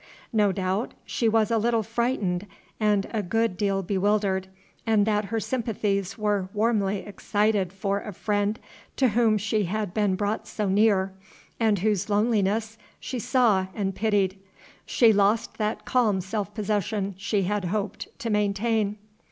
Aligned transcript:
No 0.33 0.51
doubt 0.51 0.95
she 1.05 1.29
was 1.29 1.51
a 1.51 1.59
little 1.59 1.83
frightened 1.83 2.47
and 2.79 3.05
a 3.13 3.21
good 3.21 3.55
deal 3.55 3.83
bewildered, 3.83 4.47
and 4.83 5.05
that 5.05 5.25
her 5.25 5.39
sympathies 5.39 6.17
were 6.17 6.49
warmly 6.55 7.01
excited 7.05 7.71
for 7.71 8.01
a 8.01 8.11
friend 8.11 8.57
to 8.95 9.09
whom 9.09 9.37
she 9.37 9.65
had 9.65 9.93
been 9.93 10.15
brought 10.15 10.47
so 10.47 10.67
near, 10.67 11.13
and 11.59 11.77
whose 11.77 12.09
loneliness 12.09 12.79
she 12.99 13.19
saw 13.19 13.67
and 13.75 13.93
pitied. 13.93 14.39
She 14.87 15.13
lost 15.13 15.59
that 15.59 15.85
calm 15.85 16.19
self 16.19 16.51
possession 16.55 17.13
she 17.15 17.43
had 17.43 17.65
hoped 17.65 18.07
to 18.21 18.31
maintain. 18.31 18.97